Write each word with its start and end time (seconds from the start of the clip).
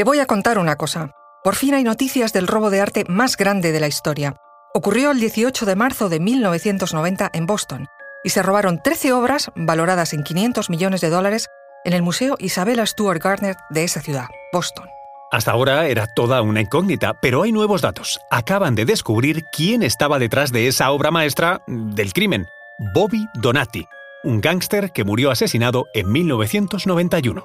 Te 0.00 0.04
voy 0.04 0.18
a 0.18 0.24
contar 0.24 0.58
una 0.58 0.76
cosa. 0.76 1.10
Por 1.44 1.56
fin 1.56 1.74
hay 1.74 1.84
noticias 1.84 2.32
del 2.32 2.46
robo 2.46 2.70
de 2.70 2.80
arte 2.80 3.04
más 3.06 3.36
grande 3.36 3.70
de 3.70 3.80
la 3.80 3.86
historia. 3.86 4.34
Ocurrió 4.72 5.10
el 5.10 5.20
18 5.20 5.66
de 5.66 5.76
marzo 5.76 6.08
de 6.08 6.20
1990 6.20 7.28
en 7.34 7.44
Boston 7.44 7.86
y 8.24 8.30
se 8.30 8.42
robaron 8.42 8.80
13 8.82 9.12
obras 9.12 9.50
valoradas 9.54 10.14
en 10.14 10.22
500 10.22 10.70
millones 10.70 11.02
de 11.02 11.10
dólares 11.10 11.48
en 11.84 11.92
el 11.92 12.00
Museo 12.00 12.36
Isabella 12.38 12.86
Stewart 12.86 13.22
Gardner 13.22 13.56
de 13.68 13.84
esa 13.84 14.00
ciudad, 14.00 14.24
Boston. 14.54 14.88
Hasta 15.30 15.50
ahora 15.50 15.86
era 15.86 16.06
toda 16.06 16.40
una 16.40 16.62
incógnita, 16.62 17.12
pero 17.20 17.42
hay 17.42 17.52
nuevos 17.52 17.82
datos. 17.82 18.20
Acaban 18.30 18.74
de 18.74 18.86
descubrir 18.86 19.42
quién 19.52 19.82
estaba 19.82 20.18
detrás 20.18 20.50
de 20.50 20.66
esa 20.66 20.92
obra 20.92 21.10
maestra 21.10 21.60
del 21.66 22.14
crimen. 22.14 22.46
Bobby 22.94 23.26
Donati, 23.34 23.84
un 24.24 24.40
gángster 24.40 24.92
que 24.92 25.04
murió 25.04 25.30
asesinado 25.30 25.84
en 25.92 26.10
1991. 26.10 27.44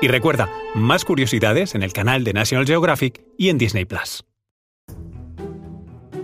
Y 0.00 0.08
recuerda, 0.08 0.48
más 0.74 1.04
curiosidades 1.04 1.74
en 1.74 1.82
el 1.82 1.92
canal 1.92 2.24
de 2.24 2.32
National 2.32 2.66
Geographic 2.66 3.22
y 3.36 3.50
en 3.50 3.58
Disney 3.58 3.84
Plus. 3.84 4.24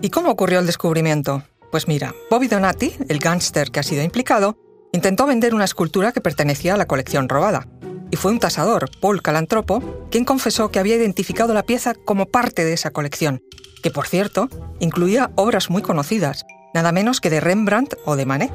¿Y 0.01 0.11
cómo 0.11 0.31
ocurrió 0.31 0.61
el 0.61 0.67
descubrimiento? 0.67 1.43
Pues 1.71 1.89
mira, 1.89 2.15
Bobby 2.31 2.49
Donati, 2.49 2.95
el 3.09 3.19
gángster 3.19 3.71
que 3.71 3.81
ha 3.81 3.83
sido 3.83 4.03
implicado, 4.03 4.57
intentó 4.93 5.27
vender 5.27 5.55
una 5.55 5.65
escultura 5.65 6.13
que 6.13 6.21
pertenecía 6.21 6.75
a 6.75 6.77
la 6.77 6.87
colección 6.87 7.29
robada 7.29 7.67
y 8.11 8.17
fue 8.17 8.33
un 8.33 8.39
tasador, 8.39 8.89
Paul 9.01 9.21
Calantropo, 9.21 9.83
quien 10.11 10.25
confesó 10.25 10.71
que 10.71 10.79
había 10.79 10.97
identificado 10.97 11.55
la 11.55 11.65
pieza 11.65 11.95
como 11.95 12.27
parte 12.27 12.65
de 12.65 12.73
esa 12.73 12.91
colección, 12.91 13.43
que 13.83 13.91
por 13.91 14.07
cierto 14.07 14.49
incluía 14.81 15.31
obras 15.35 15.71
muy 15.71 15.83
conocidas, 15.83 16.47
nada 16.73 16.93
menos 16.93 17.21
que 17.21 17.31
de 17.31 17.41
Rembrandt 17.41 17.95
o 18.05 18.17
de 18.17 18.27
Manet. 18.27 18.53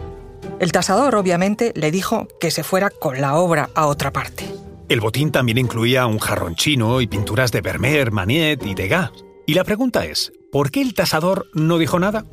El 0.59 0.71
tasador 0.71 1.15
obviamente 1.15 1.73
le 1.75 1.91
dijo 1.91 2.27
que 2.39 2.51
se 2.51 2.63
fuera 2.63 2.89
con 2.89 3.19
la 3.19 3.35
obra 3.35 3.69
a 3.75 3.87
otra 3.87 4.11
parte. 4.11 4.47
El 4.91 4.99
botín 4.99 5.31
también 5.31 5.57
incluía 5.57 6.05
un 6.05 6.19
jarrón 6.19 6.55
chino 6.55 6.99
y 6.99 7.07
pinturas 7.07 7.53
de 7.53 7.61
Vermeer, 7.61 8.11
Manet 8.11 8.65
y 8.65 8.75
Degas. 8.75 9.11
Y 9.47 9.53
la 9.53 9.63
pregunta 9.63 10.03
es, 10.03 10.33
¿por 10.51 10.69
qué 10.69 10.81
el 10.81 10.93
tasador 10.93 11.47
no 11.53 11.77
dijo 11.77 11.97
nada? 11.97 12.25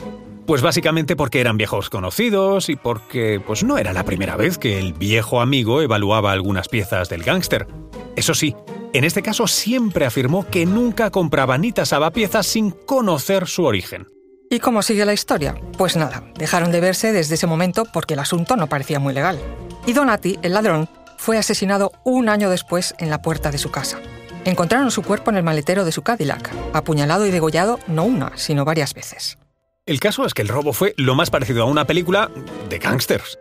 Pues 0.45 0.61
básicamente 0.61 1.15
porque 1.15 1.41
eran 1.41 1.57
viejos 1.57 1.89
conocidos 1.89 2.69
y 2.69 2.75
porque 2.75 3.41
pues 3.47 3.63
no 3.63 3.79
era 3.79 3.93
la 3.93 4.05
primera 4.05 4.35
vez 4.35 4.59
que 4.59 4.77
el 4.81 4.93
viejo 4.93 5.41
amigo 5.41 5.83
evaluaba 5.83 6.33
algunas 6.33 6.69
piezas 6.69 7.09
del 7.09 7.23
gángster. 7.23 7.69
Eso 8.17 8.35
sí, 8.35 8.57
en 8.93 9.05
este 9.05 9.23
caso 9.23 9.47
siempre 9.47 10.05
afirmó 10.05 10.45
que 10.45 10.67
nunca 10.67 11.13
compraba 11.13 11.59
ni 11.59 11.71
tasaba 11.71 12.11
piezas 12.11 12.49
sin 12.49 12.73
conocer 12.73 13.47
su 13.47 13.67
origen. 13.67 14.09
¿Y 14.51 14.59
cómo 14.59 14.83
sigue 14.83 15.05
la 15.05 15.13
historia? 15.13 15.55
Pues 15.77 15.95
nada, 15.95 16.25
dejaron 16.37 16.73
de 16.73 16.81
verse 16.81 17.13
desde 17.13 17.37
ese 17.37 17.47
momento 17.47 17.85
porque 17.93 18.15
el 18.15 18.21
asunto 18.21 18.57
no 18.57 18.67
parecía 18.67 18.99
muy 18.99 19.15
legal. 19.15 19.39
Y 19.87 19.93
Donati, 19.93 20.39
el 20.43 20.55
ladrón, 20.55 20.89
fue 21.19 21.37
asesinado 21.37 21.93
un 22.05 22.31
año 22.31 22.49
después 22.49 22.95
en 22.99 23.11
la 23.11 23.21
puerta 23.21 23.51
de 23.51 23.59
su 23.59 23.71
casa. 23.71 23.99
Encontraron 24.45 24.91
su 24.91 25.03
cuerpo 25.03 25.31
en 25.31 25.37
el 25.37 25.43
maletero 25.43 25.85
de 25.85 25.93
su 25.93 26.03
Cadillac, 26.03 26.51
apuñalado 26.73 27.27
y 27.27 27.31
degollado 27.31 27.79
no 27.87 28.05
una, 28.05 28.33
sino 28.37 28.65
varias 28.65 28.95
veces. 28.95 29.37
El 29.85 30.01
caso 30.01 30.25
es 30.25 30.33
que 30.33 30.43
el 30.43 30.49
robo 30.49 30.73
fue 30.73 30.95
lo 30.97 31.15
más 31.15 31.31
parecido 31.31 31.63
a 31.63 31.67
una 31.67 31.87
película 31.87 32.31
de 32.69 32.79
gángsters. 32.79 33.39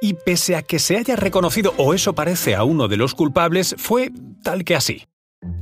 Y 0.00 0.14
pese 0.14 0.56
a 0.56 0.62
que 0.62 0.78
se 0.78 0.98
haya 0.98 1.16
reconocido, 1.16 1.74
o 1.78 1.94
eso 1.94 2.14
parece, 2.14 2.54
a 2.54 2.64
uno 2.64 2.86
de 2.86 2.96
los 2.96 3.14
culpables, 3.14 3.74
fue 3.78 4.12
tal 4.42 4.64
que 4.64 4.76
así. 4.76 5.06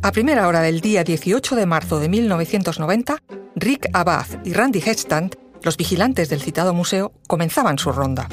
A 0.03 0.13
primera 0.13 0.49
hora 0.49 0.61
del 0.61 0.81
día 0.81 1.05
18 1.05 1.57
de 1.57 1.67
marzo 1.67 2.01
de 2.01 2.09
1990, 2.09 3.19
Rick 3.55 3.89
Abad 3.93 4.27
y 4.45 4.53
Randy 4.53 4.81
Hedstand, 4.81 5.37
los 5.63 5.77
vigilantes 5.77 6.29
del 6.29 6.43
citado 6.43 6.75
museo, 6.75 7.13
comenzaban 7.27 7.79
su 7.79 7.93
ronda. 7.93 8.29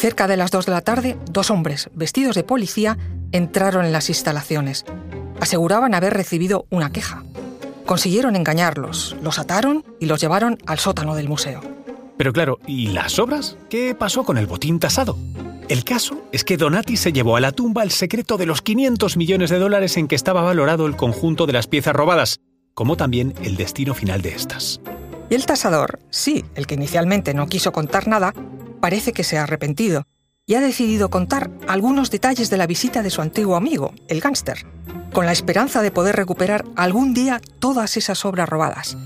Cerca 0.00 0.26
de 0.26 0.38
las 0.38 0.50
2 0.50 0.64
de 0.64 0.72
la 0.72 0.80
tarde, 0.80 1.18
dos 1.30 1.50
hombres, 1.50 1.90
vestidos 1.92 2.34
de 2.34 2.42
policía, 2.42 2.96
entraron 3.32 3.84
en 3.84 3.92
las 3.92 4.08
instalaciones. 4.08 4.86
Aseguraban 5.40 5.94
haber 5.94 6.14
recibido 6.14 6.64
una 6.70 6.90
queja. 6.90 7.22
Consiguieron 7.84 8.34
engañarlos, 8.34 9.14
los 9.22 9.38
ataron 9.38 9.84
y 10.00 10.06
los 10.06 10.18
llevaron 10.18 10.56
al 10.64 10.78
sótano 10.78 11.14
del 11.14 11.28
museo. 11.28 11.60
Pero 12.16 12.32
claro, 12.32 12.60
¿y 12.66 12.86
las 12.86 13.18
obras? 13.18 13.58
¿Qué 13.68 13.94
pasó 13.94 14.24
con 14.24 14.38
el 14.38 14.46
botín 14.46 14.78
tasado? 14.78 15.18
El 15.68 15.84
caso 15.84 16.16
es 16.32 16.44
que 16.44 16.56
Donati 16.56 16.96
se 16.96 17.12
llevó 17.12 17.36
a 17.36 17.40
la 17.40 17.52
tumba 17.52 17.82
el 17.82 17.90
secreto 17.90 18.38
de 18.38 18.46
los 18.46 18.62
500 18.62 19.18
millones 19.18 19.50
de 19.50 19.58
dólares 19.58 19.98
en 19.98 20.08
que 20.08 20.14
estaba 20.14 20.40
valorado 20.40 20.86
el 20.86 20.96
conjunto 20.96 21.44
de 21.44 21.52
las 21.52 21.66
piezas 21.66 21.94
robadas, 21.94 22.40
como 22.72 22.96
también 22.96 23.34
el 23.42 23.58
destino 23.58 23.92
final 23.92 24.22
de 24.22 24.30
estas. 24.30 24.80
Y 25.28 25.34
el 25.34 25.44
tasador, 25.44 25.98
sí, 26.08 26.42
el 26.54 26.66
que 26.66 26.76
inicialmente 26.76 27.34
no 27.34 27.48
quiso 27.48 27.70
contar 27.70 28.08
nada, 28.08 28.32
parece 28.80 29.12
que 29.12 29.24
se 29.24 29.38
ha 29.38 29.44
arrepentido 29.44 30.06
y 30.46 30.54
ha 30.54 30.60
decidido 30.60 31.10
contar 31.10 31.50
algunos 31.68 32.10
detalles 32.10 32.50
de 32.50 32.56
la 32.56 32.66
visita 32.66 33.02
de 33.02 33.10
su 33.10 33.22
antiguo 33.22 33.56
amigo, 33.56 33.94
el 34.08 34.20
gángster 34.20 34.66
con 35.12 35.26
la 35.26 35.32
esperanza 35.32 35.82
de 35.82 35.90
poder 35.90 36.16
recuperar 36.16 36.64
algún 36.76 37.14
día 37.14 37.40
todas 37.58 37.96
esas 37.96 38.24
obras 38.24 38.48
robadas. 38.48 38.96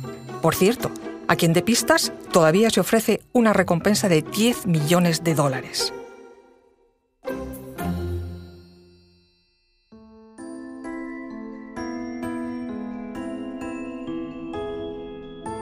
Por 0.43 0.55
cierto, 0.55 0.91
a 1.29 1.37
quien 1.37 1.53
de 1.53 1.63
pistas 1.63 2.13
todavía 2.33 2.71
se 2.71 2.81
ofrece 2.81 3.21
una 3.33 3.53
recompensa 3.53 4.09
de 4.09 4.23
10 4.23 4.67
millones 4.67 5.25
de 5.25 5.35
dólares. 5.35 5.93